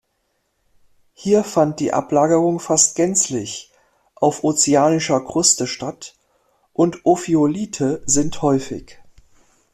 [1.13, 3.69] Hier fand die Ablagerung fast gänzlich
[4.15, 6.15] auf ozeanischer Kruste statt,
[6.73, 8.97] und Ophiolithe sind häufig.